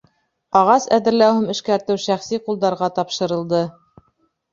Ағас 0.59 0.85
әҙерләү 0.95 1.35
һәм 1.39 1.51
эшкәртеү 1.53 1.97
шәхси 2.05 2.39
ҡулдарға 2.47 2.89
тапшырылды. 2.97 3.61